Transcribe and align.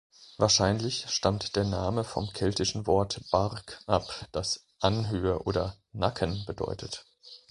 Wahrscheinlich 0.39 1.05
stammt 1.09 1.55
der 1.55 1.63
Name 1.63 2.03
vom 2.03 2.33
keltischen 2.33 2.87
Wort 2.87 3.21
"barg" 3.29 3.83
ab, 3.85 4.25
das 4.31 4.65
„Anhöhe“ 4.79 5.43
oder 5.43 5.77
„Nacken“ 5.91 6.43
bedeutet. 6.47 7.05